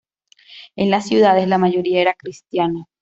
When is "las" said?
0.89-1.05